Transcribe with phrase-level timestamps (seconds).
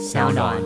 [0.00, 0.56] 小暖。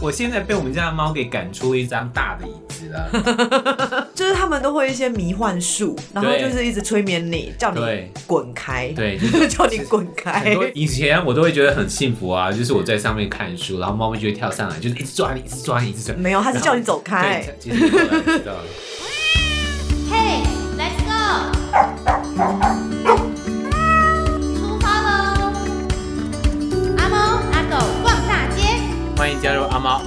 [0.00, 7.80] 我现在被我们家的猫给赶出一张大的椅子了， 就是他们都会一些迷幻术，然后就是一直催眠你，叫你
[8.26, 10.56] 滚开，对， 就是叫你滚开。
[10.74, 16.16] 以前我都会觉得很幸福啊，就是我在上面看书，然后猫咪就会跳上来，就是一直抓你，一直抓你，一直抓。
[16.16, 17.44] 没有，它是叫你走开。
[17.46, 17.88] 对，其实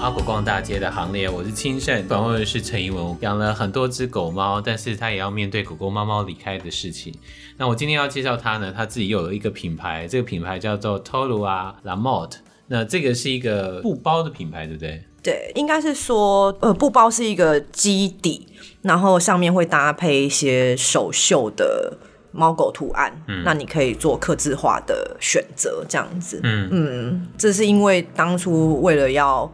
[0.05, 3.04] 阿猫狗逛大街的行列，我是清盛，访问的是陈怡文。
[3.04, 7.12] 我养了很多只狗猫，但是他也要面对狗狗猫猫离开的事情。
[7.58, 12.36] 那我今天要介绍他呢，他自己有了一个品牌，这个品牌叫做 Tolua Lamote。
[12.68, 15.04] 那这个是一个布包的品牌，对不对？
[15.23, 18.48] 对，应该是说，呃，布包是一个基底，
[18.84, 21.98] 然后上面会搭配一些手绣的。
[22.38, 29.49] 猫狗图案，嗯，那你可以做刻字化的选择，这样子，嗯嗯，这是因为当初为了要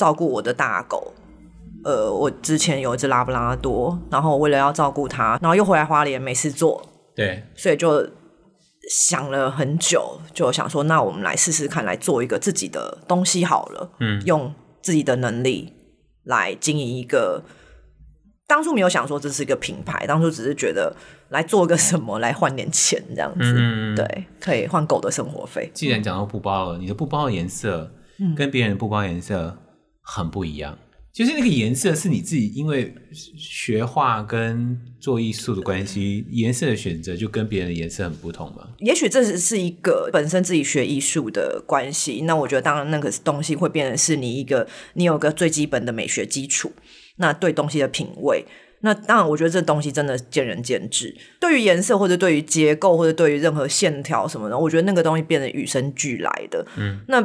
[0.00, 1.12] 照顾我的大狗，
[1.84, 6.82] 呃，我之前有一只拉布拉多，然后为了要照顾它，然后又回来花莲没事做，
[7.14, 8.08] 对，所以就
[8.88, 15.74] 想了很久，就想说，那我们来试试看，来做一个自己的东西好了，嗯，用自己的能力
[16.24, 17.42] 来经营一个。
[18.46, 20.92] 当初没有想说这是一个品牌，当初只是觉得
[21.28, 25.70] 来做个什么来换点钱这样子，嗯、对，可以换狗的生活费。
[25.72, 27.92] 既然讲到布包了，你的布包的颜色
[28.36, 29.56] 跟别人的布包颜色
[30.10, 32.92] 很不一样，嗯、就是那个颜色是你自己因为
[33.36, 38.68] 学画跟做艺术的关系，颜色的选择就跟别人的颜色很不同嘛？
[38.80, 46.72] 也许这是一个本身自己学艺术的关系，那我觉得当然那个东西会变成是你一个你有个最基本的美学基础。
[47.16, 48.46] 那对东西的品味，
[48.80, 51.14] 那当然，我觉得这东西真的见仁见智。
[51.38, 56.66] 对于颜色，或者对于结构，或者对于任何线条什么的，我觉得那个东西变得与生俱来的。
[56.78, 57.20] 嗯，那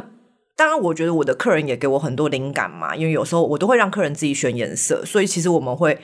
[0.56, 5.98] 当然，我觉得我的客人也给我很多灵感嘛，因为有时候我都会让客人自己选颜色，所以其实我们会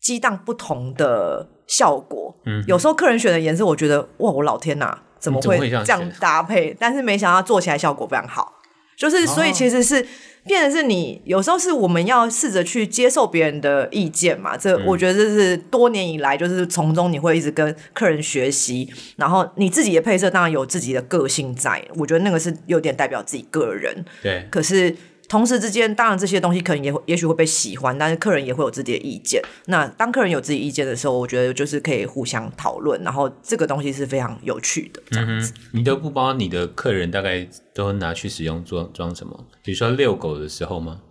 [0.00, 2.36] 激荡不同的效果。
[2.44, 6.76] 嗯，有时候客人选的颜色，我觉得哇，我老天哪，怎么会这样搭配？
[6.78, 8.60] 但是没想到做起来效果非常好，
[8.98, 10.06] 就是所以其实是。
[10.48, 24.04] 哦变的是你有时候是我们要试着去接受别人的意见嘛，这我觉得这是多年以来就是从中你会一直跟客人学习，然后你自己的配色当然有自己的个性在，我觉得那个是有点代表自己个人。
[24.22, 24.96] 对，可是。
[25.28, 29.42] 同时之间，当然这些东西可能也会也许会被喜欢，但是客人也会有自己的意见。
[29.66, 35.02] 那当客人有自己意见的时候，我觉得就是可以互相讨论，然后这个东西是非常有趣的。
[35.10, 39.44] 这样子，嗯、你的布包，你的客人大概都拿去使用装装什么？
[39.62, 41.02] 比如说遛狗的时候吗？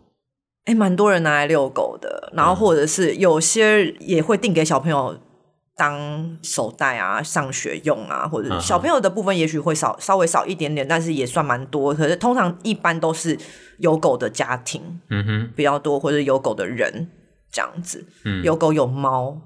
[0.65, 5.17] 哎，蛮多人拿来遛狗的，然后或者是有些也会订给小朋友。
[5.77, 11.93] 当手袋啊，上学用啊，或者小朋友的部分，也许会少稍微少一点点，但是也算蛮多。
[11.93, 13.37] 可是通常一般都是
[13.77, 17.09] 有狗的家庭，嗯哼，比较多，或者有狗的人
[17.51, 19.39] 这样子，嗯，有狗有猫，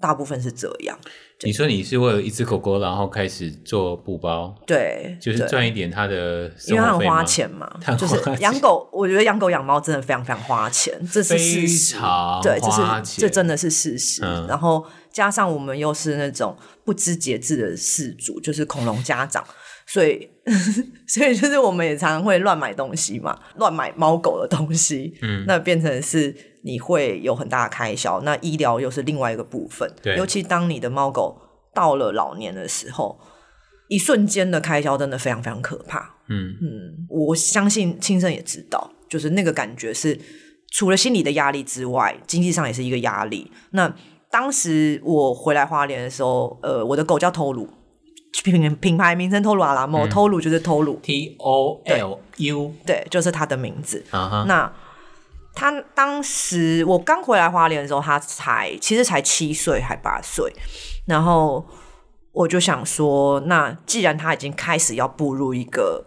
[0.00, 0.98] 大部分是这样。
[1.42, 11.96] 你说你是为了一只狗狗，然后开始做布包，对，就是赚一点它的因为它很花钱嘛， 就是养狗，我觉得养狗养猫真的非常非常花钱，这是事实，
[12.42, 19.44] 对，这是这真的是事实，嗯、然后加上我们又是那种不知节制的事主，就是恐龙家长，
[19.88, 20.30] 所以
[21.08, 26.32] 所以就是我们也常常会乱买东西嘛，乱买猫狗的东西，嗯，那变成是。
[26.64, 29.90] 你会有很大的开销，那医疗又是另外一个部分。
[30.02, 31.40] 对，尤其当你的猫狗
[31.72, 33.18] 到了老年的时候，
[33.88, 36.16] 一瞬间的开销真的非常非常可怕。
[36.28, 40.18] 嗯嗯，我相信亲生也知道，就是那个感觉是
[40.72, 43.50] 除了心理的压力之外，经济上也是一个压力。
[43.70, 43.94] 那
[44.30, 47.68] 当时我回来花莲的时候，呃，我的狗叫偷鲁，
[48.42, 54.04] 品品牌名称偷鲁阿拉莫，偷鲁就是偷鲁，T O L U，对，就是他的名字。
[54.10, 54.44] Uh huh.
[54.44, 54.72] 那
[55.54, 60.52] 他当时我刚回来花莲的时候，他才其实才七岁还八岁，
[61.06, 61.66] 然后
[62.32, 66.04] 我就想说，那既然他已经开始要步入一个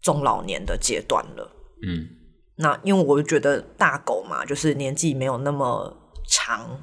[0.00, 1.50] 中老年的阶段了，
[1.84, 2.08] 嗯，
[2.56, 5.96] 那因为我就觉得大狗嘛，就是年纪没有那么
[6.28, 6.78] 长，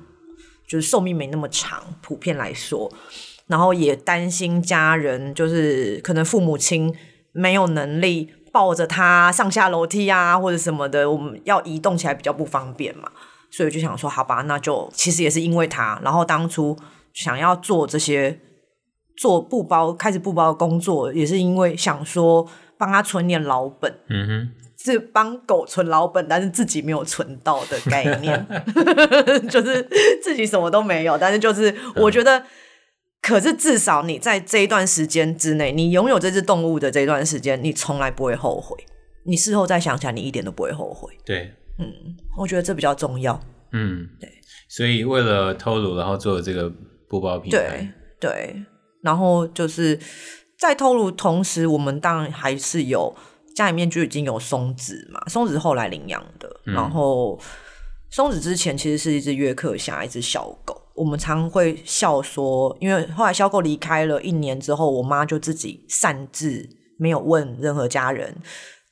[0.68, 2.92] 就是寿命没那么长，普遍来说，
[3.52, 6.92] 然后也担心家人，就是可能父母亲
[7.32, 8.34] 没有能力。
[8.54, 13.10] 抱着他上下楼梯啊，或者什么的，我们要移动起来比较不方便嘛，
[13.50, 16.78] 所以我就想说，好吧，那就其实也是因为他，然后当初
[17.14, 18.38] 想要做这些
[19.16, 22.46] 做布包，开始布包的工作，也是因为想说
[22.78, 28.46] 帮他存点老本，嗯哼，是帮狗存老本，但是自己没有存到的概念
[29.50, 29.82] 就是
[30.22, 32.44] 自己什么都没有，但是就是我觉得
[33.22, 38.76] 可是至少你在这一段时间之内，你拥有这只动物的这段时间，你从来不会后悔。
[39.24, 41.16] 你事后再想起来，你一点都不会后悔。
[41.24, 41.86] 对，嗯，
[42.36, 43.40] 我觉得这比较重要。
[43.72, 44.28] 嗯，对。
[44.68, 46.68] 所以为了偷鲁，然后做了这个
[47.08, 47.58] 布包品牌。
[47.60, 47.90] 对
[48.20, 48.56] 对，
[49.02, 50.00] 然后就是
[50.58, 53.16] 在偷鲁同时，我们当然还是有
[53.56, 57.40] 家里面就已经有松子嘛，松子后来领养的，嗯、然后
[58.10, 60.81] 松子之前其实是一只约克夏，一只小狗。
[60.94, 68.36] 我们常会笑说，因为后来小狗离开了一年之后，我妈就自己擅自没有问任何家人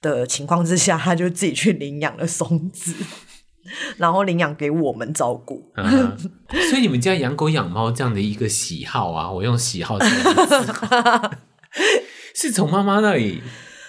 [0.02, 2.96] 的情况之下，她就自己去领养了松子，
[3.98, 5.72] 然后领养给我们照顾。
[5.76, 6.18] 嗯、
[6.70, 11.32] 所以你们家养狗养猫这样的一个喜好啊，我用喜好这个，
[12.34, 13.44] 是从妈妈那里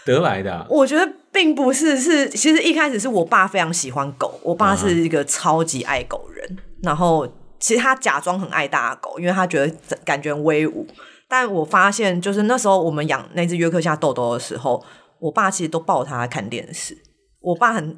[0.05, 0.67] 得来的、啊。
[0.69, 7.27] 我觉得并不是，是其实一开始是我爸非常喜欢狗，我爸是一个超级爱狗人，嗯、然后。
[7.61, 10.87] 其实他假装很爱大狗，因为他觉得感觉威武。
[11.29, 14.83] 但我发现，就是那时候我们养那只约克夏豆豆的时候，
[15.21, 16.99] 我爸其实都抱它看电视。
[17.41, 17.97] 我爸很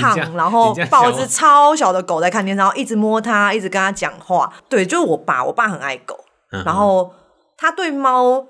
[0.00, 4.50] 胖，然后抱只超小的狗在看电视，然后一直摸它，一直跟它讲话。
[4.68, 6.18] 对，就是我爸，我爸很爱狗，
[6.52, 7.12] 嗯、然后
[7.56, 8.46] 他对猫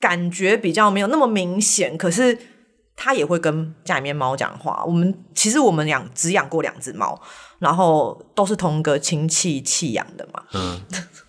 [0.00, 2.36] 感觉比较没有那么明显，可是
[2.96, 4.82] 他也会跟家里面猫讲话。
[4.84, 7.20] 我们其实我们养只养过两只猫。
[7.58, 10.78] 然后都是同个亲戚弃养的嘛，嗯，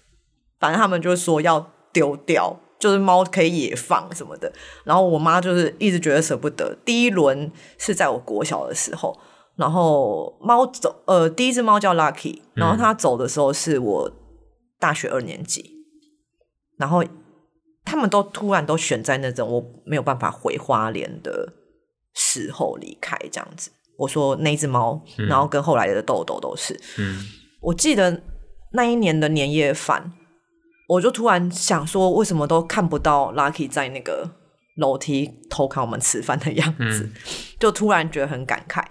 [0.59, 4.51] 反正他们就说要丢掉，就是猫可以野放什么的。
[4.83, 6.75] 然后我妈就是一直觉得舍不得。
[6.83, 9.17] 第一轮是在我国小的时候，
[9.55, 14.11] 然后猫走，呃，第一只猫叫 Lucky，然后它走的时候是我
[14.77, 15.77] 大学二年级，
[16.77, 17.01] 然后
[17.87, 21.53] 他们都突然都选在那种我没有办法回花莲的
[22.13, 23.71] 时候离开，这样子。
[23.97, 26.77] 我说那只猫，然后跟后来的豆豆都是。
[26.99, 27.25] 嗯，
[27.61, 28.21] 我记得
[28.73, 30.11] 那一年的年夜饭，
[30.89, 34.29] 我就突然想说，为什么都看不到 Lucky 在那个
[34.75, 37.03] 楼梯偷看我们吃饭的样子？
[37.05, 37.13] 嗯、
[37.57, 38.83] 就突然觉得很感慨。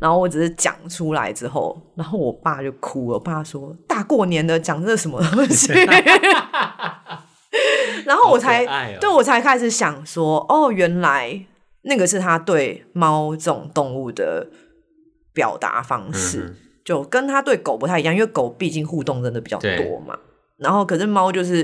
[0.00, 3.14] 然后我只是讲出来之后，然后我爸就哭了。
[3.14, 5.72] 我爸说：“大过年的讲这什么东西？”
[8.04, 11.46] 然后我才、哦、对我才开始想说：“哦，原来。”
[11.86, 14.48] 那个是他对猫这种动物的
[15.34, 20.18] 表达方式，嗯、就跟他对狗不太一样，因为狗毕竟互动真的比较多嘛。
[20.56, 21.62] 然后，可是猫就是，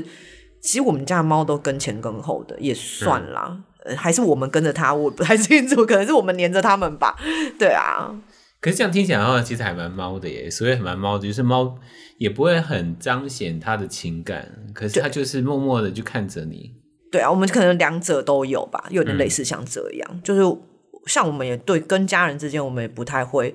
[0.61, 3.57] 其实我们家的猫都跟前跟后的，也算啦。
[3.87, 7.17] 嗯、还是我们跟着它，我不太清楚，可能是我们黏着它们吧。
[7.59, 8.15] 对啊。
[8.61, 10.51] 可是这样听起来的话，其实还蛮猫的耶。
[10.51, 11.79] 所以还蛮猫的，就是猫
[12.19, 16.71] 也不会很彰显它的情感，可是它就是默默的就看着你。
[17.11, 20.59] 对啊，我们可能两者都有吧，有点类似像这样，嗯、就是
[21.07, 23.55] 像我们也对跟家人之间，我们也不太会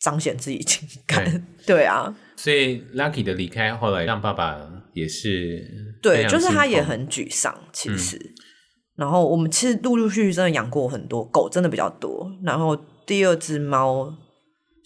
[0.00, 1.24] 彰显自己情感。
[1.24, 1.42] 对，
[1.76, 4.58] 对啊，所以 Lucky 的离开后来让爸爸
[4.94, 5.62] 也是
[6.02, 7.54] 对，就是他也很沮丧。
[7.72, 8.34] 其实，嗯、
[8.96, 12.28] 然后我们其实陆陆续续真的养过很多狗，真的比较多。
[12.42, 14.12] 然后第二只猫，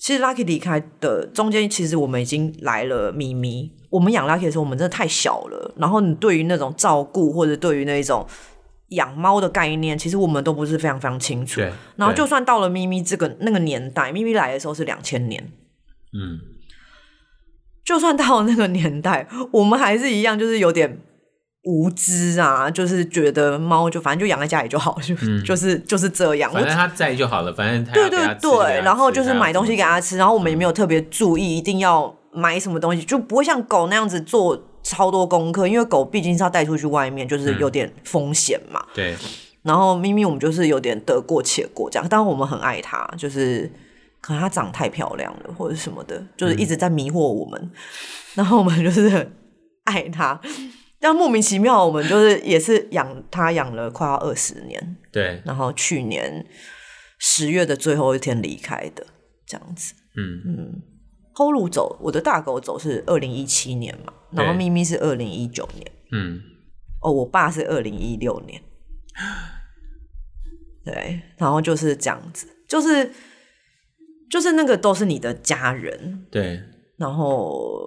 [0.02, 3.70] 其实 Lucky 离开的中间，其实我们已经来了咪咪。
[3.88, 5.72] 我们养 Lucky 的时候，我们真的太小了。
[5.76, 8.26] 然后你对于那种照顾或者对于那种
[8.88, 11.60] 养猫的概念，其实我们都不是非常非常清楚。
[11.94, 15.40] 然后就算到了咪咪这个那个年代，咪咪来的时候是两千年，
[16.12, 16.40] 嗯，
[17.84, 20.98] 就算到了那个年代，我们还是一样，就是有点
[21.64, 32.16] 无知啊，就是觉得猫就反正就养在家里就好，就、嗯、就是就是这样，反正它在就好了，反正它对对对，然后就是买东西给它吃，然后我们也没有特别注意，一定要。
[32.34, 38.80] 买什么东西就不会像狗那样子做超多功课，因为狗毕竟是要带出去外面，就是有点风险嘛。
[38.86, 39.14] 嗯、对。
[39.62, 43.70] 然后咪咪我们就是有点得过且过这样，但我们很爱它，就是
[44.22, 47.60] 可能它长太漂亮了或者什么的，就是一直在迷惑我们。
[47.60, 47.70] 嗯、
[48.36, 49.36] 然后我们就是很
[49.84, 50.40] 爱它，
[51.02, 54.96] 但莫名其妙我们就是也是养它养了快要二十年。
[55.10, 55.42] 对。
[55.44, 56.46] 然后去年
[57.18, 59.04] 十月的最后一天离开的，
[59.44, 59.92] 这样子。
[60.16, 60.56] 嗯嗯。
[60.56, 60.82] 嗯
[61.34, 66.38] 偷鲁走，我的大狗走是二零一七年嘛，然后咪咪是二零一九年，嗯，
[67.00, 68.60] 哦，我爸是二零一六年，
[70.84, 73.10] 对，然后就是这样子，就是
[74.30, 76.62] 就是那个都是你的家人，对，
[76.98, 77.80] 然后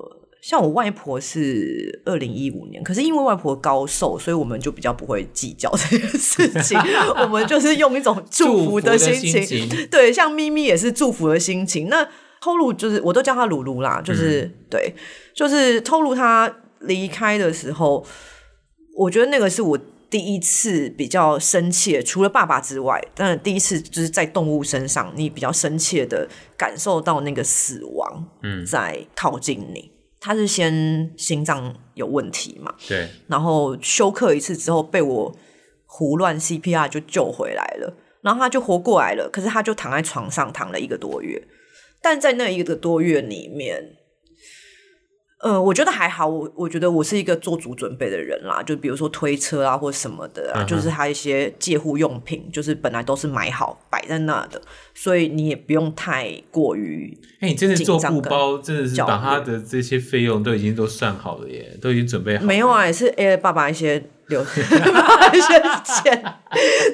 [0.47, 6.77] 像我外婆是二零一五年，可是因为外婆高寿，所以我们就比较不会计较这件事情，
[7.19, 12.07] 我们就是用一种祝福的心情，心情对，像咪咪也是祝福的心情，那。
[12.41, 14.93] 透露就是，我都叫他鲁鲁啦，就是、嗯、对，
[15.33, 18.05] 就是透露他离开的时候，
[18.95, 19.75] 我觉得那个是我
[20.11, 29.94] 第一次比较深切，除了爸爸之外，但是第一次就是在动物身上，你比较深切的感受到那个死亡，嗯，在靠近你。
[30.25, 35.37] 他是先心脏有问题嘛，对，然后休克一次之后被我
[35.85, 41.39] 胡乱 CPR 就救回来了，然后他就活过来了，可是他就躺在床上躺了一个多月，
[42.01, 43.97] 但在那一个多月里面。
[45.45, 54.59] 呃，我觉得还好，我我觉得我是一个做足准备的人啦，就比如说推车啊或什么的啊，嗯、就是还有一些借护用品，就是本来都是买好摆在那的，
[54.95, 57.15] 所以你也不用太过于。
[57.41, 62.47] 哎、欸，你真的做布包，真的是把他的这些费用都已经都算好了耶，都已经准备好了。
[62.47, 66.23] 没有啊，也是哎，爸爸一些留 一些钱，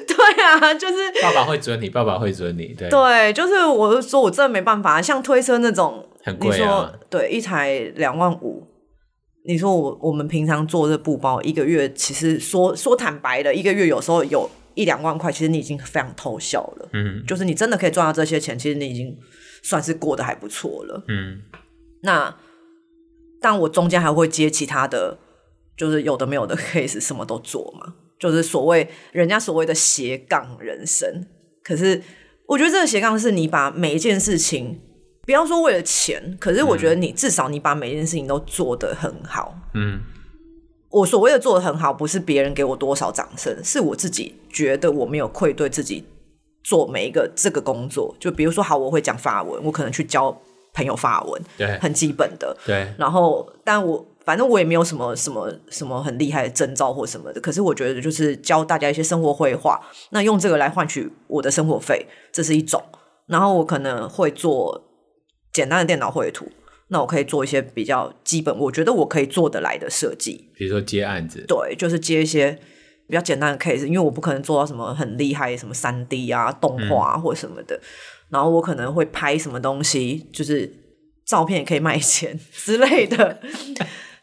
[0.06, 6.06] 对啊，就是爸爸会准你，爸爸会准你，对对，就是我是说我真的没办法，像推车那种。
[6.22, 6.56] 很贵啊！
[6.56, 8.68] 你说对，一台两万五。
[9.44, 16.88] 你说我我们平常做这布包，一个月其实说说坦白的，一个月有时候有一两万块，其实你已经非常偷笑了。
[16.92, 19.18] 嗯，就是你真的可以赚到这些钱，其实你已经
[19.64, 21.02] 算是过得还不错了。
[21.08, 21.40] 嗯，
[22.02, 22.36] 那
[23.40, 25.18] 但我中间还会接其他的，
[25.76, 31.26] 就是有的没有的 case，什么都做嘛，就是所谓人家所谓的斜杠人生。
[31.64, 32.00] 可是
[32.46, 34.78] 我觉得这个斜杠是你把每一件事情。
[35.24, 39.54] 不要说为了钱，可是我觉得你至少你把每件事情都做得很好。
[39.74, 40.00] 嗯，
[40.90, 46.04] 我所谓的做得很好，不是别人给我多少掌声，是我自己觉得我没有愧对自己
[46.64, 48.16] 做每一个这个工作。
[48.18, 50.36] 就比如说，好，我会讲法文，我可能去教
[50.74, 52.92] 朋友法文，对，很基本的，对。
[52.98, 57.40] 然后，但我反正我也没有什么什么什么很厉害的征兆或什么的。
[57.40, 62.82] 可是我觉得，就是教大家一些生活绘画，那用这个来换取我的生活费，这是一种。
[63.26, 64.88] 然后我可能会做。
[65.52, 66.50] 简单的电脑绘图，
[66.88, 72.58] 那我可以做一些比较基本，我觉得我可以做得来的设计，比如说接案子，对，就是接一些
[73.06, 77.76] 比较简单的 case，因为我不可能做到什么很厉害，什么三 D 啊、动画啊或什么的。
[77.76, 77.82] 嗯、
[78.30, 80.72] 然后我可能会拍什么东西，就是
[81.26, 83.40] 照片也可以卖钱 之类的。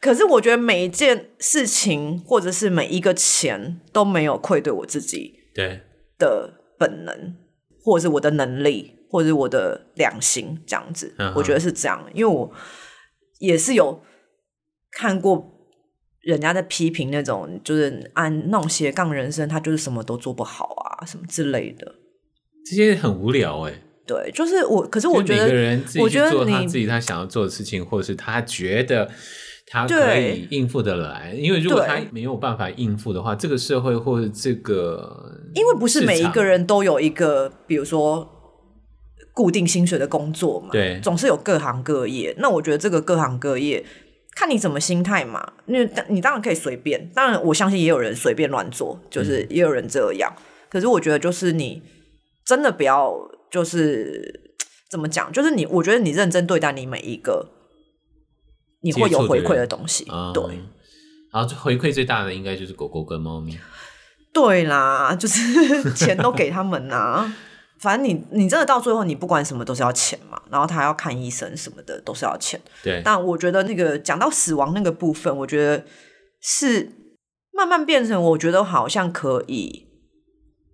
[0.01, 5.81] 可是我觉得每一件事情或者是每一个钱都没有愧对我自己对
[6.17, 7.35] 的本能，
[7.83, 8.98] 或者是我的能力。
[9.09, 12.51] 或者我的良心这样子，嗯、我觉得是这样，因为我
[13.39, 14.01] 也是有
[14.91, 15.51] 看过
[16.21, 21.95] 人家在批评那种，就是按那种斜杠人生，他就是什么都做不好啊，什么之类的。
[22.65, 23.81] 这些很无聊哎、欸。
[24.05, 29.09] 对，就是我，可是我觉得，每个人自己做他自己他想要做的事情，或者是他觉得
[29.67, 31.33] 他可以应付得来。
[31.33, 38.35] 因为如果他没有办法应付的话，这个社会或者这个，因为不是每一个人都有一个，比如说。
[39.33, 42.35] 固定薪水的工作嘛，对，总是有各行各业。
[42.39, 43.85] 那我觉得这个各行各业，
[44.35, 45.53] 看你怎么心态嘛。
[45.65, 50.33] 因为你当然可以随便，当然我相信也有人随便乱做，就是也有人这样。
[50.35, 51.81] 嗯、可是我觉得，就是你
[52.45, 53.15] 真的不要，
[53.49, 54.51] 就是
[54.89, 57.47] 怎么讲，就是你，我觉得你认真对待你每一个，
[58.81, 60.05] 你会有回馈的东西。
[60.11, 60.43] 嗯、对，
[61.31, 63.57] 然后回馈最大的应该就是狗狗跟猫咪。
[64.33, 67.33] 对啦，就是钱都给他们呐。
[67.79, 72.59] 反正你你真的到最后，你不管什么都是要钱嘛，然后他要看医生什么的都是要钱。
[72.83, 73.01] 对。
[73.03, 75.85] 但我觉得那个讲到死亡那个部分，我觉得
[76.41, 76.91] 是
[77.53, 79.87] 慢慢变成，我觉得好像可以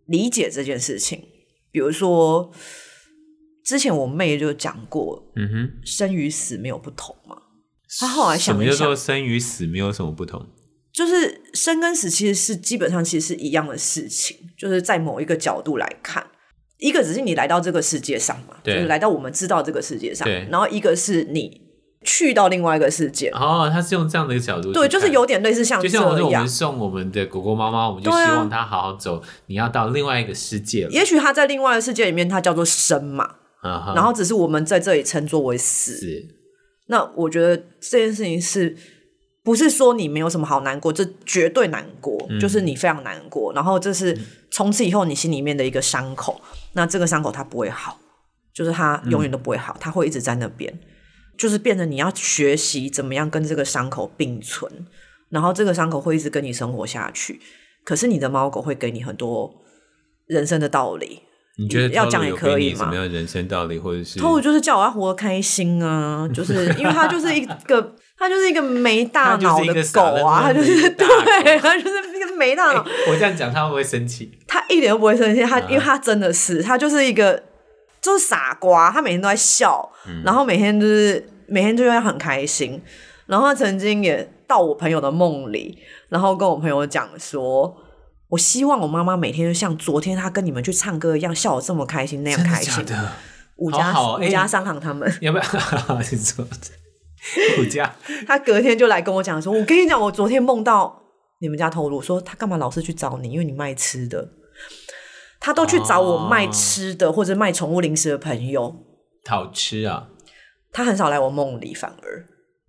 [0.07, 1.23] 理解这件事情。
[1.71, 2.51] 比如说，
[3.63, 7.37] 之前我妹就讲过，嗯哼，生与死没有不同嘛。
[7.99, 10.45] 她后来想一想，什么叫做生与死没有什么不同？
[10.91, 16.25] 就是生跟死其实是基本上其实是一样的事情，就是在某一个角度来看。
[16.85, 21.61] 一个只是你来到这个世界上嘛，就是来到我们知道这个世界上，然后一个是你
[22.03, 23.29] 去到另外一个世界。
[23.29, 29.17] 哦，他是用这样的一个角度，对，就是有点类似像就像我们送我们的狗狗猫猫，我们就希望它好好走。
[29.17, 33.25] 啊、你要到另外一个世界了，也许它在另外一个世界里面，它叫做生嘛，
[33.61, 35.99] 啊、然后只是我们在这里称作为死。
[36.87, 38.77] 那我觉得这件事情是。
[39.45, 43.53] 不是说你没有什么好难过，这绝对难过，嗯、就是你非常难过。
[43.53, 44.17] 然后这是
[44.49, 46.41] 从此以后你心里面的一个伤口，
[46.75, 47.99] 那这个伤口它不会好，
[48.53, 50.77] 就是它永远都不会好，嗯、它会一直在那边，
[51.37, 54.71] 就是变成你要学习怎么样跟这个伤口并存，
[55.29, 57.41] 然后这个伤口会一直跟你生活下去。
[57.83, 59.51] 可是你的猫狗会给你很多
[60.27, 61.21] 人生的道理，
[61.57, 62.79] 你觉得要讲也可以吗？
[62.79, 64.19] 什么样人生道理，或者是？
[64.19, 67.95] 偷就是叫我要活得开心啊，就是因为它就是一个。
[68.17, 72.04] 它就是一个没大脑的狗啊，它就是对，它就是
[72.35, 72.85] 没大脑。
[73.09, 74.31] 我这样讲，他会不会生气？
[74.47, 77.41] 他一点都不会生气，他因为他真的是，他就是一个
[78.01, 79.89] 就是傻瓜，他每天都在笑，
[80.23, 82.81] 然后每天就是每天就会很开心。
[83.25, 87.75] 然后他曾经也到我朋友的梦里，然后跟我朋友讲说
[88.29, 93.13] ：“我希望我妈妈每天就像昨天她跟你们去唱歌一样，笑得这么开心，那样开心的。”
[93.57, 95.43] 五家五家商行他们要不要？
[97.57, 97.95] 我 家
[98.27, 101.04] 他隔天就来跟我讲说：“我跟你讲，我昨天梦到
[101.39, 103.31] 你们家透露说，他干嘛老是去找你？
[103.31, 104.29] 因为你卖吃的，
[105.39, 108.83] 他都去找我卖吃的、哦、或者卖宠物零食的朋友
[109.25, 110.09] 好吃啊。
[110.71, 112.27] 他很少来我梦里，反而。”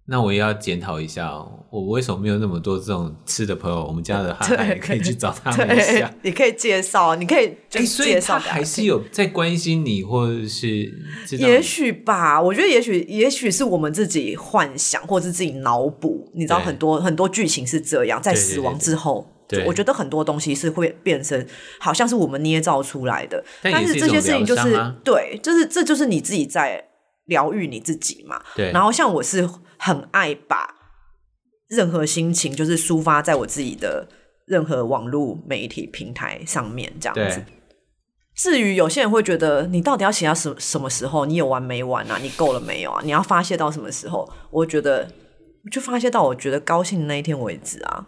[0.09, 3.85] 那我也要检讨一下哦，我为什么没有那么多这种吃的朋友？
[3.85, 6.09] 我们家的憨憨也可以去找他们一下。
[6.23, 10.89] 你可以介绍，你可以就介绍、欸，还是有在关心你，或者是
[11.37, 12.41] 也许吧？
[12.41, 16.31] 我觉得也许也许是我们自己幻想，或者是自己脑补。
[16.35, 21.45] 你知道很多很多剧情是这样，在死亡之后，对对对对，我觉得很多东西是会变成
[21.81, 23.45] 好像是我们捏造出来的。
[23.61, 26.85] 但，但是这些事情就是、啊、对，就是这就是你自己在
[27.27, 28.43] 疗愈你自己嘛。
[28.57, 29.49] 对，然后像我是。
[29.79, 30.75] 很爱把
[31.69, 34.09] 任何心情就是抒发在我自己的
[34.47, 37.45] 任何网络媒体平台上面，这样子。
[38.35, 41.27] 至于有些人会觉得，你到底要写到什什么时候？
[41.27, 42.17] 你有完没完啊？
[42.23, 43.03] 你够了没有啊？
[43.05, 44.27] 你要发泄到什么时候？
[44.51, 45.13] 我觉得
[45.71, 48.07] 就发泄到我觉得高兴的那一天为止啊。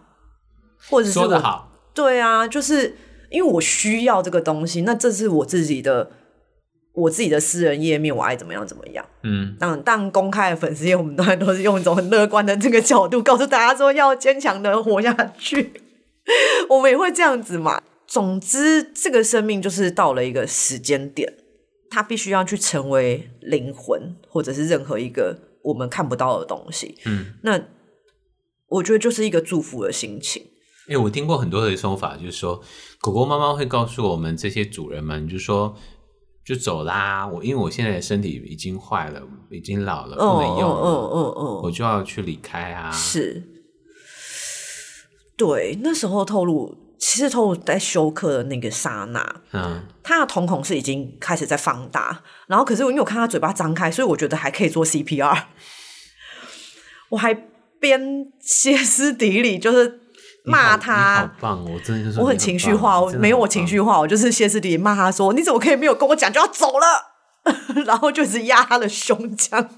[0.89, 2.97] 或者是说得好，对啊，就是
[3.31, 6.11] 因为我需要这个东西，那这是我自己的。
[6.99, 9.07] 我自己的私人页面，我爱怎么样怎么样。
[9.23, 15.73] 嗯，但但公开的粉丝页，我们当然都是用一种很乐观的这个角度，告诉大家说要坚强的活下去。
[16.69, 17.81] 我们也会这样子嘛。
[18.07, 21.33] 总之，这个生命就是到了一个时间点，
[21.89, 26.97] 它必须要去成为灵魂，或者是任何一个我们看不到的东西。
[27.05, 27.61] 嗯，那
[28.69, 30.43] 我觉得就是一个祝福的心情。
[30.89, 32.61] 哎、欸，我听过很多的说法，就是说
[33.01, 35.77] 狗狗、猫猫会告诉我们这些主人们，就是说。
[36.49, 37.27] 就走啦！
[37.27, 42.91] 我因为我现在的身体已经坏了，已经老了，不能用了，嗯嗯嗯，我就要去离开啊。
[42.91, 43.43] 是，
[45.37, 55.43] 对，那时候透露，其实透露在休克的那个刹那，嗯，他的瞳孔是已经开始在放大，然后可是因为我看他嘴巴张开，所以我觉得还可以做 CPR，
[57.11, 57.35] 我还
[57.79, 60.01] 边歇斯底里，就是。
[60.49, 61.65] 骂他，好棒！
[61.65, 66.87] 我真的就是我很情绪化，我没有我情绪化，我就是歇斯底里骂他说：“你怎么可以没有跟我讲就要走了？”
[67.87, 69.69] 然后就是压他的胸腔，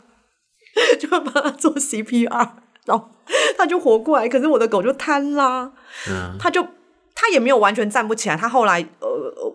[0.99, 2.49] 就帮他做 CPR，
[2.85, 3.09] 然后
[3.57, 4.29] 他就活过来。
[4.29, 5.71] 可是我的狗就瘫啦，
[6.09, 6.67] 嗯，他就
[7.15, 8.37] 他也没有完全站不起来。
[8.37, 9.09] 他后来呃，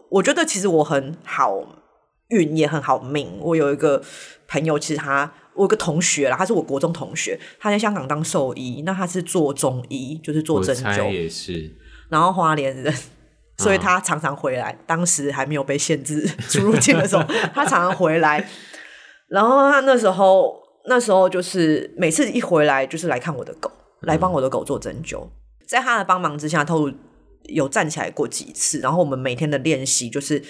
[0.09, 1.57] 我觉得其实我很好
[2.29, 3.37] 运，也很好命。
[3.41, 4.01] 我有一个
[4.47, 5.31] 朋友，其实他。
[5.55, 11.73] 我有个同学啦，他是我国中同学，他在香港当兽医，那他是做中医，就是做针灸，也是。
[12.09, 12.93] 然后花莲人，
[13.57, 14.71] 所以他常常回来。
[14.71, 18.47] 哦、当时还没有被限制 出入境的时候，他常常回来。
[19.29, 20.53] 然后他那时候，
[20.87, 25.23] 那时候就是每次一回来，就是来看我的狗，来帮我的狗做针灸。
[25.23, 25.31] 嗯、
[25.65, 26.93] 在他的帮忙之下，透露
[27.45, 28.79] 有站起来过几次。
[28.79, 30.43] 然后我们每天的练习就是。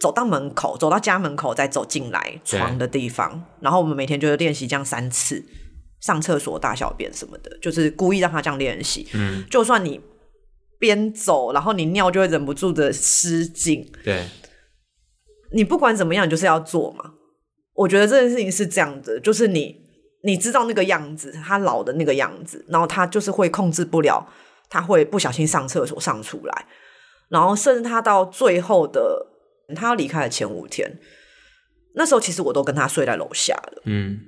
[0.00, 3.44] 走到门口，走到家门口，再走进来床的地方。
[3.60, 5.44] 然后我们每天就是练习这样三次，
[6.00, 9.06] 上厕所、大小便什么的，就是故意让他这样练习。
[9.12, 10.00] 嗯，就算你
[10.78, 13.92] 边走，然后你尿就会忍不住的失禁。
[14.02, 14.26] 对，
[15.52, 17.12] 你不管怎么样，你就是要做嘛。
[17.74, 19.76] 我觉得这件事情是这样的，就是你
[20.24, 24.26] 你知道那个样子，他老的那个样子，然后他就是会控制不了，
[24.70, 26.66] 他会不小心上厕所上出来，
[27.28, 29.26] 然后甚至他到最后的。
[29.74, 30.98] 他要离开的前五天，
[31.94, 33.82] 那时候其实我都跟他睡在楼下了。
[33.84, 34.20] 嗯，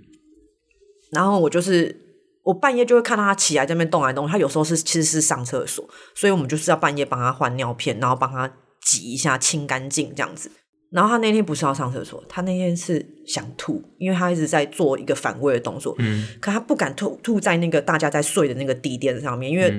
[1.10, 1.94] 然后我就是
[2.42, 4.32] 我半夜就会看到他起来在那边动来动去。
[4.32, 10.50] 他有时候是其实是上厕所，所以我们就是要半夜帮他换尿片，然后帮他挤一下清干净这样子。
[10.90, 15.94] 然后他那天不是要上厕所，他那天是想吐，因为他一直在做一个反胃的动作。
[15.98, 19.72] 嗯，可他不敢吐，吐在那个大家在睡的那个地垫上面，因为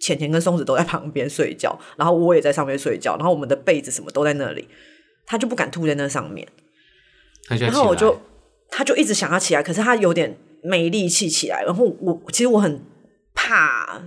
[0.00, 4.66] 浅浅跟松子都在旁边睡觉，然后我也在上面睡觉，然后我们的被子什么都在那里。
[5.26, 6.46] 他就不敢吐在那上面，
[7.58, 8.18] 然后我就，
[8.70, 11.64] 他就一直想要起来，可是他有点没力气起来。
[11.64, 12.80] 然后我其实我很
[13.34, 14.02] 怕，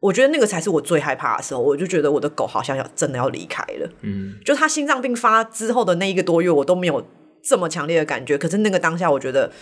[0.00, 1.60] 我觉得那个才是我最害怕的时候。
[1.60, 3.88] 我就觉得我的狗好像要真的要离开了。
[4.02, 7.06] 嗯，就他心脏病发之后的那一个多月，我都没有
[7.42, 8.36] 这么强烈的感觉。
[8.36, 9.52] 可是那个当下，我觉得，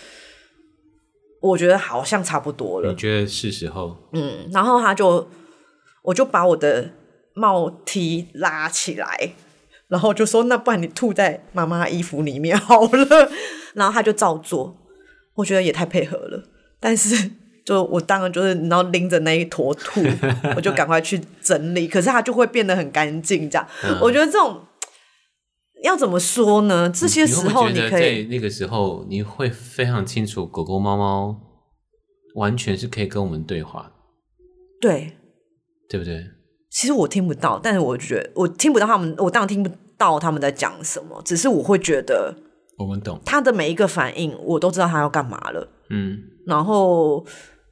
[1.43, 2.91] 我觉得好像差不多了。
[2.91, 3.97] 你觉得是时候？
[4.13, 5.29] 嗯，然后他就，
[6.03, 6.91] 我就把我的
[7.35, 9.35] 帽 T 拉起来。
[9.95, 13.31] 然后就说：“那不然你吐在妈妈衣服里面好了。”
[13.75, 14.77] 然后他就照做，
[15.37, 16.43] 我觉得也太配合了。
[16.81, 17.31] 但是
[17.65, 20.01] 就我当然就是，然后拎着那一坨吐，
[20.57, 21.87] 我就赶快去整理。
[21.87, 23.65] 可是它就会变得很干净，这样。
[23.85, 24.61] 嗯、我觉得这种
[25.85, 26.91] 要怎么说呢？
[26.91, 31.37] 这些时候你可以，在那个时候你会非常清楚，狗狗、猫猫
[32.35, 33.93] 完全是可以跟我们对话，
[34.81, 35.13] 对，
[35.89, 36.27] 对不对？
[36.71, 41.21] 其实我听不到，但是我觉得我听不到他们，我当然听不到他们在讲什么。
[41.25, 42.35] 只是我会觉得，
[42.79, 45.69] 我们懂他的每一个反应，我都知道他要干嘛了。
[45.91, 47.25] 嗯，然后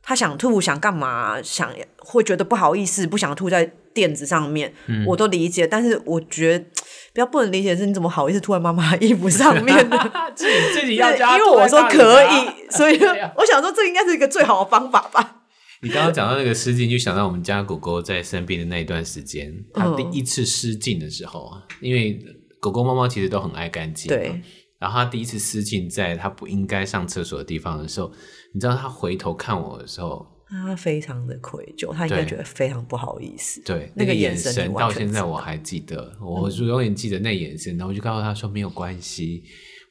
[0.02, 5.66] 他想吐想干嘛，想会觉得不好意思，不想吐在垫子上面，嗯我都理解。
[5.66, 6.64] 但是我觉得
[7.12, 10.12] 比较不能理解的是，你怎么好意思吐在妈妈的衣服上面 呢？
[10.34, 12.98] 自己自己要加因为我说可啊以，所以
[13.36, 15.41] 我想说这应该是一个最好的方法吧。
[15.82, 22.24] 你刚刚讲到那个失禁，就想到我们家狗狗在生病的那一段时间，它第一次失禁的时候啊，因为
[22.60, 24.40] 狗狗、猫猫其实都很爱干净，对。
[24.78, 28.12] 然后它第一次失禁，在它不应该上厕所的地方的时候，
[28.52, 33.60] 你知道它回头看我的时候，它非常的愧疚，它应该觉得非常不好意思。
[33.64, 37.76] 对，那个眼眼神到现在我还记得，我就永远记得那眼神。
[37.76, 39.42] 然后我就告诉他说：“没有关系，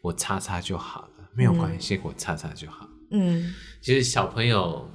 [0.02, 4.90] 我擦擦就好了，没有关系，我擦擦就好。”嗯，其实小朋友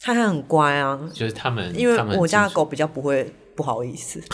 [0.00, 4.22] 他还很乖啊，就是他们，因为我家的狗比较不会不好意思，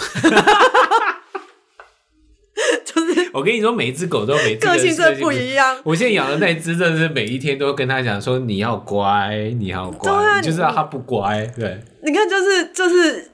[3.33, 5.33] 我跟你说，每一只狗都有每个性真的不。
[5.33, 5.77] 一样。
[5.83, 11.45] 我现在养的那只真的是每一天都跟他讲说你要乖，你要乖，对啊你就知道它不乖。
[11.57, 13.33] 对，你看，就是就是，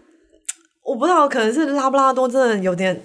[0.83, 3.03] 我不知道，可能是拉布拉多真的有点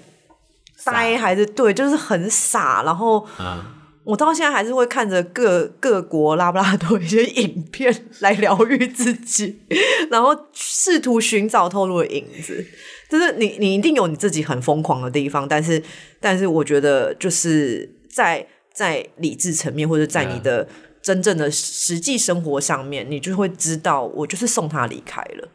[0.84, 2.82] 呆，还是对，就是很傻。
[2.82, 3.75] 然后啊，
[4.06, 9.62] 我到现在还是会看着各各国拉布拉多一些影片来疗愈自己，
[10.08, 12.64] 然后试图寻找透露的影子。
[13.10, 15.82] 就是你，你一定有你自己很疯狂的地方，但是，
[16.20, 20.68] 但是我觉得就是在在理智层面，或者在你的
[21.02, 25.48] 真正的实际生活上面，你就会知道，我就是送他离开了，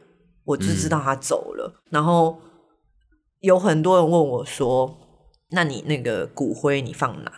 [0.44, 1.82] 我就知道他走了。
[1.90, 2.38] 然后
[3.40, 4.98] 有很多人问我说
[5.52, 7.32] ：“那你那个骨灰你放哪？”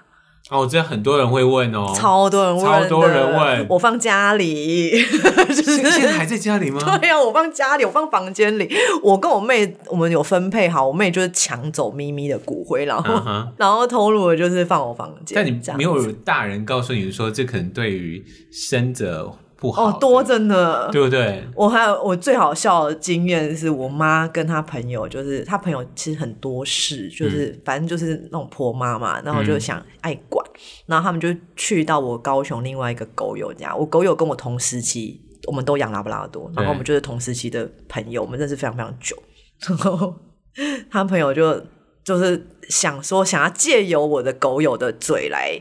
[0.50, 4.92] 哦，我知道很多人会问哦，超多人问，超多人问我放家里，
[5.48, 6.80] 就是现在还在家里吗？
[7.00, 8.70] 对呀、啊，我放家里，我放房间里。
[9.02, 15.34] 我跟我妹，我们有分配好，我妹就是抢走咪咪的骨灰，然后、然后偷录的就是放我房间。
[15.36, 20.90] 但你没有大人告诉你说，这可能对于生者不好哦，多真的。
[20.92, 21.44] 对不对？
[21.56, 27.62] 我还有我最好笑的经验是我妈跟她朋友，就是她朋友其实很多事，就是、嗯。
[27.64, 30.46] 反正就是那种婆妈嘛，然后就想爱管，
[30.86, 39.16] 然后他们就去到我高雄另外一个狗友家，我狗友跟我同时期，我们都养拉布拉多，然后我们就是同时期的朋友，我们认识非常非常久，
[39.66, 40.14] 然后
[40.92, 41.62] 他朋友就
[42.04, 45.58] 就是想说想要借由我的狗友的嘴来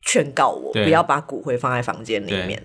[0.00, 2.62] 劝告我不要把骨灰放在房间里面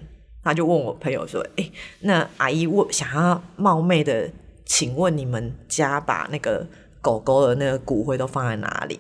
[0.48, 0.50] 对。
[0.50, 4.32] 他就问我朋友说：“哎、那阿姨问想要冒昧的，
[4.66, 6.66] 请问你们家把那个
[7.02, 8.98] 狗狗的那个骨灰都放在哪里？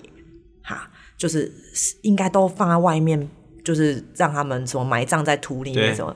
[0.61, 1.51] 哈，就是
[2.01, 3.29] 应该都放在外面，
[3.63, 6.13] 就是让他们什么埋葬在土里面什么。”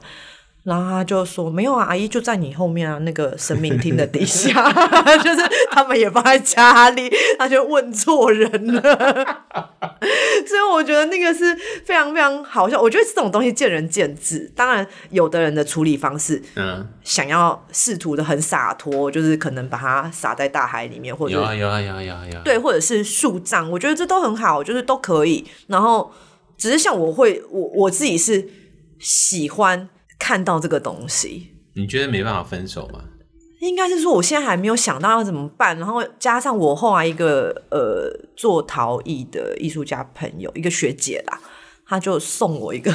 [0.64, 4.72] 然后他就说：“没有啊，阿姨就在你后面啊，那个神明厅的底下，
[5.24, 8.82] 就是他们也放在家里。”他就问错人了，
[10.46, 12.80] 所以我觉得那个是非常非常好笑。
[12.80, 22.42] 我觉得这种东西见仁见智，当然有的人的处理方式，嗯，想要试图的很洒脱，就是可能把它撒在大海里面，或者有啊有啊有啊有啊有啊。
[22.46, 25.44] 对，或者是树葬，我觉得这都很好，就是都可以。
[25.66, 26.12] 然后
[26.56, 28.48] 只是像我会，我我自己是
[29.00, 29.90] 喜欢
[30.22, 31.48] 看到这个东西。
[31.74, 33.06] 你觉得没办法分手吗？
[33.60, 35.76] 应该是说，我现在还没有想到要怎么办。
[35.80, 41.40] 然后加上我后来一个呃做陶艺的艺术家朋友，一个学姐啦，
[41.86, 42.94] 她就送我一个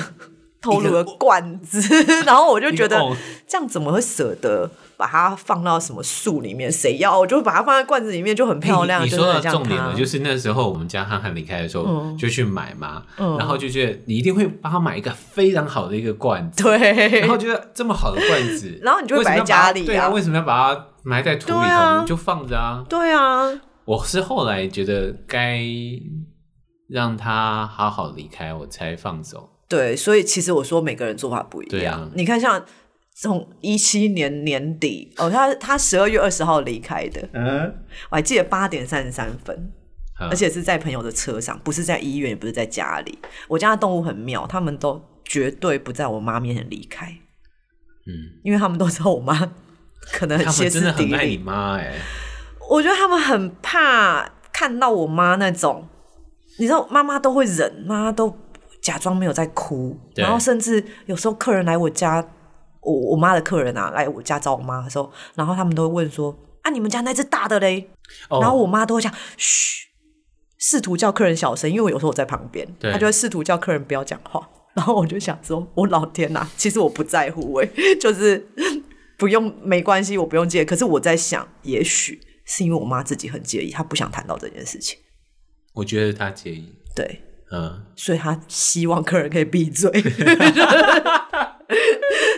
[0.67, 1.81] 透露的罐子，
[2.27, 3.01] 然后我就觉得
[3.47, 6.71] 这样怎么会舍得把它放到什么树里面？
[6.71, 7.19] 谁要？
[7.19, 9.01] 我就把它放在罐子里面，就很漂亮。
[9.01, 21.61] 你你说到就是很像它重点了，就是那时候我们家汉汉离开的时候，嗯就去买嘛，然后就觉得你一定会帮他买一个非常好的一个罐子，对，然后觉得这么好的罐子， 然后你就会摆在家里啊对啊，为什么要把它埋在土里头？
[21.61, 22.85] 啊你就放着啊。
[22.89, 23.53] 对啊，
[23.85, 25.61] 我是后来觉得该
[26.89, 29.51] 让他好好离开，我才放手。
[29.69, 32.11] 对，所以其实我说每个人做法不一样。
[32.15, 32.65] 你看，像
[33.15, 37.75] 从一七年年底哦，他他十二月二十号离开的，嗯，
[38.11, 39.73] 我还记得八点三十三分，
[40.17, 43.19] 好而且是在朋友的车上，不是在医院，也不是在家里。
[43.49, 47.07] 我家的动物很妙，他们都绝对不在我妈面前离开，
[48.07, 48.13] 嗯，
[48.45, 49.53] 因为他们都知道我妈
[50.13, 51.15] 可能很歇斯们真的很底里。
[51.15, 51.95] 爱你妈哎、
[52.71, 55.89] 我觉得他们很怕看到我妈那种，
[56.59, 58.31] 你知道，妈妈都会忍，妈妈都
[58.87, 62.25] 假装没有在哭，然后甚至有时候客人来我家，
[62.81, 67.91] 我我妈的客人啊来我家找我妈的时候，然后他们都会问说：“啊，你们家那只大的嘞？”
[68.31, 68.39] 哦。
[68.41, 69.89] 然后我妈都会讲：“嘘，
[70.59, 72.93] 试图叫客人小声，因为我有时候我在旁边，对。
[72.93, 77.69] 她就会试图叫客人不要讲话。”然后我就想说：“我老天呐，其实我不在乎哎、
[78.01, 78.47] 就是
[79.19, 80.65] 不用没关系，我不用介意。
[80.65, 84.97] 可是我在想，也许是因为我妈自己很介意，她不想谈到这件事情，
[85.75, 87.21] 我觉得她介意，对，
[87.53, 89.91] 嗯，所以他希望客人可以闭嘴。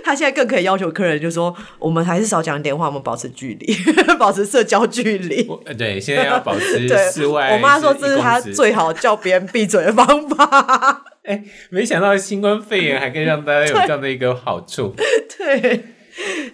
[0.05, 3.75] 他现在更可以要求客人，就说我们还是少讲一点话，我们保持距离，
[4.19, 5.47] 保持社交距离。
[5.77, 7.55] 对，现在要保持室外。
[7.55, 11.05] 我妈说这是她最好叫别人闭嘴的方法。
[11.25, 14.95] 哎、欸，没想到新冠肺炎还可以让大家有这样的一个好处。
[15.37, 15.85] 对，对，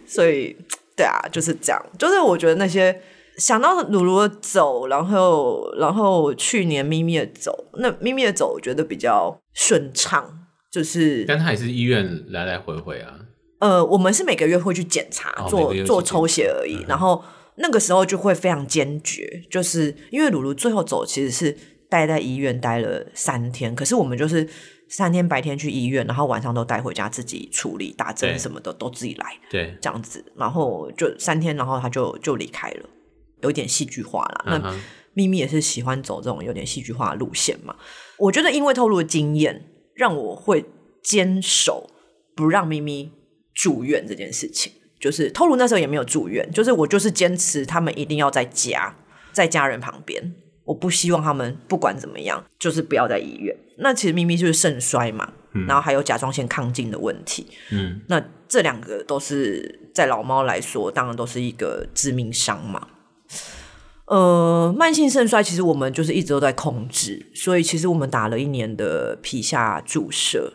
[0.04, 0.56] 所以
[0.96, 1.80] 对啊，就是这样。
[1.96, 3.00] 就是我觉得那些
[3.38, 13.20] 想到鲁鲁的走，然后然后去年咪咪的走，那咪咪的走我觉得比较顺畅，就是但他也是医院来来回回啊。
[13.60, 16.76] 呃，我们是每个月会去检查，哦、做做抽血而已。
[16.76, 17.24] 嗯、然后
[17.56, 21.56] 那个时候就会非常坚决，就是因为鲁鲁最后走其实是。
[21.86, 24.48] 待在医院待了三天，可是我们就是
[24.88, 32.88] 三天白天去医院，然后晚上都带回家自己处理打针什么的，都自己来，对，这样子，然后就三天，然后他就就离开了，
[33.44, 34.44] 有点戏剧化了。
[34.46, 34.58] Uh.
[34.58, 34.74] 那
[35.12, 37.76] 咪咪也是喜欢走这种有点戏剧化的路线嘛？
[38.18, 40.64] 我觉得因为透露的经验，让我会
[41.02, 41.88] 坚守
[42.34, 43.12] 不让咪咪
[43.54, 44.72] 住院这件事情。
[44.98, 48.96] 就是透露那时候也没有住院，就是我就是坚持他们一定要在家，
[49.32, 50.34] 在家人旁边。
[50.64, 53.54] 我不希望他们不管怎么样，就是不要在医院。
[53.76, 57.46] 那其实咪咪就是肾衰嘛，嗯、然后还有甲状腺亢进的问题。
[57.70, 62.88] 嗯，那这两个都是在老猫来说，当然都是一个致命伤嘛。
[64.06, 70.52] 呃，慢性肾衰其实我们就是一直都在控制，所以其实我们打了一年的皮下注射，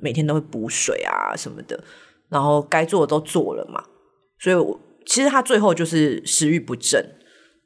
[0.00, 1.82] 每天都会补水啊什么的，
[2.28, 3.82] 然后该做的都做了嘛。
[4.38, 7.16] 所以我其实他最后就是食欲不振。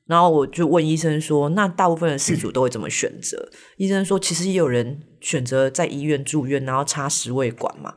[0.07, 7.93] 然后我就问医生说：“那大部分的饲主都会怎么选择？”、医生说：“其实也有人选择在医院住院，然后插食胃管嘛。”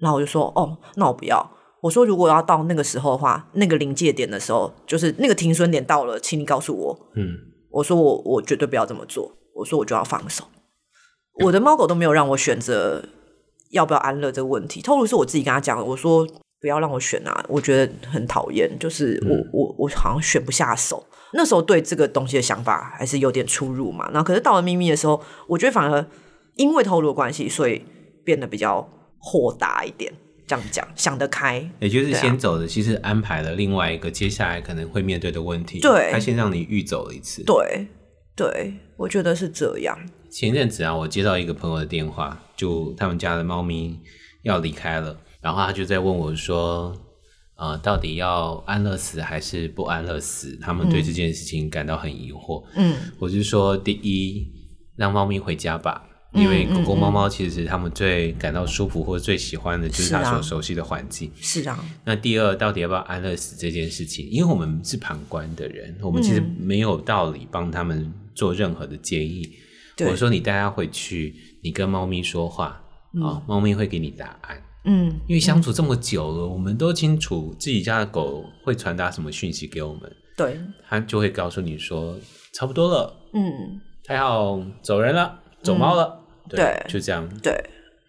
[0.00, 1.50] 然后我就说：“哦，那我不要。”
[1.86, 7.38] 我说：“如果要到那个时候的话，那个临界点的时候，就是那个停损点到了，请你告诉我。”嗯，
[7.70, 9.32] 我说我我绝对不要这么做。
[9.54, 10.44] 我说我就要放手。
[11.44, 13.02] 我的猫狗都没有让我选择
[13.70, 15.84] 要不要安乐这个问题，透露是我自己跟他讲的。
[15.84, 16.26] 我说
[16.60, 21.04] 不要让我选啊，我觉得很讨厌，就是我、嗯、我我好像选不下手。
[21.32, 26.04] 那时候对这个东西的想法还是有点出入嘛，然后可是到了咪咪的时候，我觉得反而
[26.56, 27.84] 因为透露的关系，所以
[28.24, 30.12] 变得比较豁达一点。
[30.46, 35.80] 这样讲，想得开，也就是先走的，啊、其实安排了另外一个接下来可能会面对的问题。
[35.80, 37.42] 对，他先让你预走了一次。
[37.44, 37.86] 对，
[38.36, 39.98] 对，我觉得是这样。
[40.30, 43.98] 前阵子啊，我接到一个朋友的电话，就他们家的猫咪
[44.42, 46.96] 要离开了，然后他就在问我说。
[47.58, 50.58] 呃，到底要安乐死还是不安乐死？
[50.60, 52.62] 他们对这件事情感到很疑惑。
[52.74, 54.46] 嗯，我就说，第一，
[54.94, 61.30] 让猫咪回家吧，嗯、因为狗狗、猫猫其实是他们最感到舒服或者最喜欢的就是它所熟悉的环境。
[61.36, 61.78] 是啊。
[62.04, 64.28] 那第二，到底要不要安乐死这件事情？
[64.28, 69.50] 因为我们是旁观的人，我们其实没有道理帮他们做任何的建议。
[69.98, 72.82] 嗯、我说，你带它回去，你跟猫咪说话
[73.22, 74.62] 啊，猫咪会给你答案。
[74.84, 80.02] 嗯，因为相处这么久了，嗯、我们都清楚自己家的狗会传达什么讯息给我们。
[80.36, 82.14] 对，它就会告诉你说
[82.52, 87.28] 差不多了，嗯，它要走人了，走猫了，嗯、对，对就这样。
[87.42, 87.52] 对，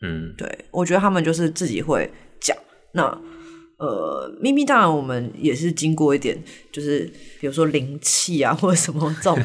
[0.02, 2.56] 嗯，对，我觉得他们就是自己会讲。
[2.94, 3.04] 那
[3.78, 6.38] 呃，咪咪当然我们也是经过一点，
[6.72, 9.38] 就是比如说灵气啊，或者什么这种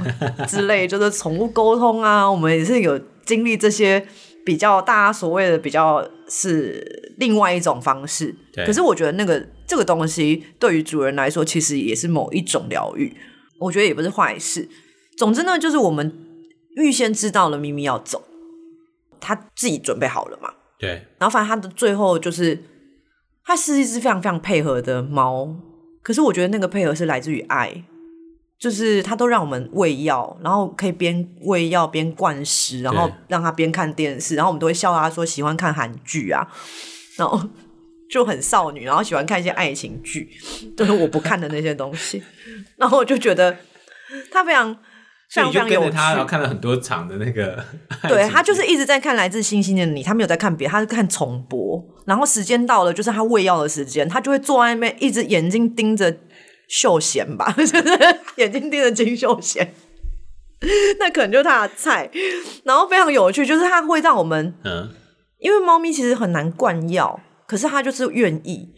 [0.46, 4.06] 之类，就是宠物沟通啊， 我们也是有经历这些。
[4.44, 13.16] 比较大家所谓的比较是另外一种方式，对可是我觉得那个这个东西对于主人来说，其实也是某一种疗愈，
[13.60, 14.68] 我觉得也不是坏事。
[15.16, 16.12] 总之呢，就是我们
[16.74, 18.24] 预先知道了咪咪要走，
[19.22, 20.52] 他自己准备好了嘛。
[20.78, 20.90] 对。
[21.18, 22.62] 然后反正他的最后就是，
[23.44, 25.56] 他是一只非常非常配合的猫，
[26.02, 27.84] 可是我觉得那个配合是来自于爱。
[28.58, 36.46] 就是他都让我们喂药，然后可以边喂药边灌食，然后让他边看电视，然后我们都会笑他说喜欢看韩剧啊，
[37.16, 37.42] 然后
[38.08, 40.30] 就很少女，然后喜欢看一些爱情剧，
[40.76, 42.22] 就是我不看的那些东西，
[42.76, 43.56] 然后我就觉得
[44.30, 44.78] 他非常
[45.32, 45.90] 非常非常有趣。
[45.90, 47.64] 他然后看了很多场的那个，
[48.08, 56.16] 对，他就是一直在看《来自星星的你》，他没有在看别，他是看重播，然后时间到了，就是他喂药的时间，他就会坐在那边，一直眼睛盯着。
[56.68, 57.82] 秀贤吧， 就是
[58.36, 59.74] 眼睛盯着金秀贤，
[60.98, 62.08] 那可能就是他的菜。
[62.64, 64.88] 然后非常有趣，就是他会让我们，嗯，
[65.38, 68.70] 因为猫咪其实很难灌药，可是他就是愿意，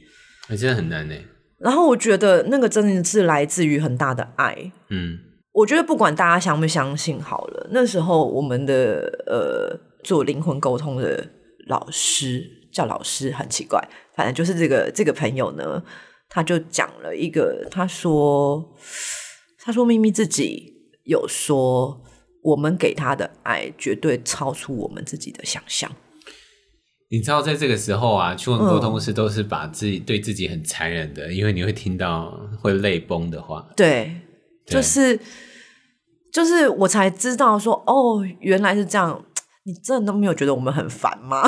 [0.48, 1.14] 欸、真的很难呢。
[1.60, 5.20] 然后我觉得那个真的是来自于很大的爱，嗯，
[5.54, 11.26] 我觉得不管大家相不相信，好了，那时候我们的呃做灵魂沟通的
[11.68, 13.80] 老师叫老师很奇怪，
[14.14, 15.82] 反正就是这个这个朋友呢。
[16.26, 18.74] 他就讲了一个，他说
[19.62, 20.72] ：“他说咪咪自己
[21.04, 22.02] 有说，
[22.42, 25.88] 我们给他的爱绝对超出我们自己的想象。
[27.08, 33.68] 你知道，在这个时候啊，去问沟通师都是把自己对自己很残忍的，因为你会听到会泪崩的话。
[33.76, 34.10] 对，
[34.66, 35.18] 就是
[36.32, 39.24] 就是我才知道说，哦，原来是这样。
[39.66, 41.42] 你真的都没有觉得我们很烦吗？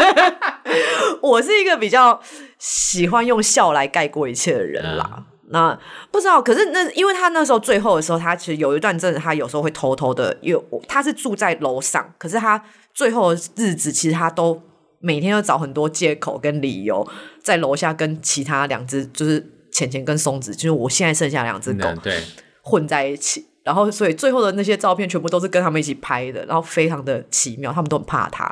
[1.20, 2.18] 我是一个比较
[2.58, 5.06] 喜欢用笑来盖过一切的人啦。
[5.18, 5.78] 嗯、那
[6.10, 14.62] 不知道，可是那因为他那时候最后的时候，他其实有一段真的，他有时候会偷偷的，因为他是住在楼上，可是他最后的日子其实他都
[14.98, 17.06] 每天要找很多借口跟理由，
[17.42, 22.22] 在楼下跟其他两只就是钱钱跟松子，就是我现在剩下两只狗，对，
[22.62, 23.46] 混在一起。
[23.62, 28.44] 然后，所以最后的那些照片全部都是跟他们一起拍的，然后非常的奇妙，他们都很怕它。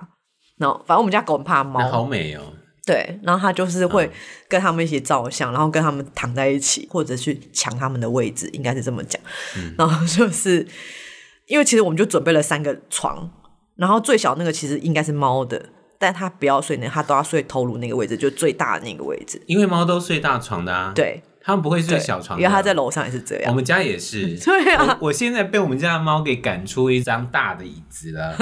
[0.58, 2.42] 然后，反正我们家狗很怕猫，好美哦。
[2.84, 4.10] 对，然后它就是会
[4.48, 9.20] 跟他们一起照相，然后跟他们躺在一起，或者去抢他们的位置，应该是这么讲。
[9.56, 10.66] 嗯、然后就是
[11.46, 13.30] 因为其实我们就准备了三个床，
[13.76, 19.42] 然后最小那个其实应该是猫的，但他不要睡那，他都要睡头颅那个位置，就最大的那个位置。
[19.46, 20.92] 因为猫都睡大床的啊。
[20.94, 21.22] 对。
[21.40, 23.50] 他们不会睡小床，因为他在楼上也是这样。
[23.50, 24.36] 我们家也是。
[24.44, 28.36] 对啊，我，我现在被我们家的猫给赶出一张大的椅子了，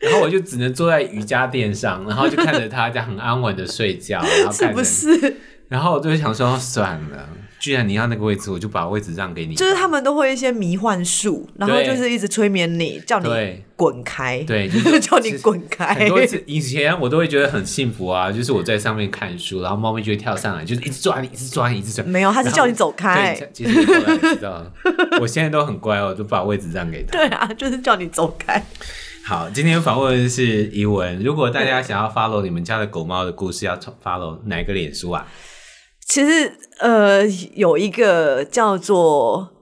[0.00, 5.38] 然后我就只能坐在瑜伽垫上，然后就看着它这样很安稳的睡觉，然后是不是？
[5.68, 7.26] 然后我就想说，算了。
[7.60, 9.54] 既然你要那个位置，我就把位置让给你。
[9.54, 13.28] 就是他们都会一些迷幻术，然后就是一直催眠你，叫你
[13.76, 15.94] 滚开，对， 就是、叫你滚开。
[15.94, 22.02] 很多次以前我都会觉得很幸福啊，就是我在上面看书，然后猫咪就会跳上来，就是一直抓你，一直抓你，一直抓。
[22.06, 23.38] 没有，他是叫你走开。
[23.52, 24.64] 其实你后来知道，
[25.20, 27.12] 我现在都很乖哦，就把位置让给他。
[27.18, 28.64] 对啊，就是叫你走开。
[29.22, 31.22] 好，今天访问的是怡文。
[31.22, 35.26] 如果大家想要 follow 你们家的狗猫的故事，要 follow 哪个脸书啊？
[36.12, 39.52] 其实，呃，有一个叫做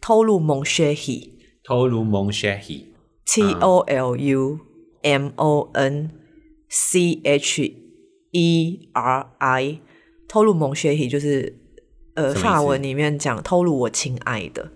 [0.00, 4.58] Tolu Monshehi，Tolu Monshehi，T O L U
[5.02, 6.10] M O N
[6.70, 7.74] C H
[8.30, 11.58] E R I，Tolu Monshehi 就是
[12.14, 14.72] 呃法文里面讲透露我亲爱的，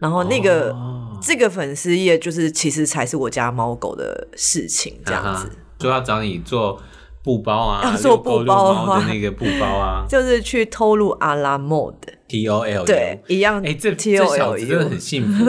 [0.00, 6.80] 然后那个、哦、这个粉丝页就是其实才是我家猫狗的事情，这样子，说要找你做。
[7.26, 13.60] 布包啊，要做布包的话，那个布包啊， 就是去透露阿拉莫的 T O L，对，一样。
[13.66, 15.44] 哎，这 T O L 真的很幸福，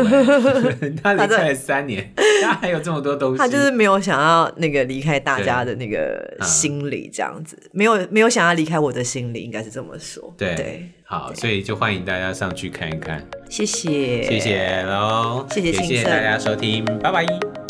[1.04, 2.12] 他离开了三年，
[2.42, 3.38] 他还有这么多东西。
[3.38, 10.34] 他就是没有想要那个离开大家的那个心理，这样子，没有没有想要离开我的心理，应该是这么说。
[10.36, 13.24] 对，好，所以就欢迎大家上去看一看。
[13.52, 17.67] 谢谢，谢谢喽，谢谢，谢谢大家收听，拜拜。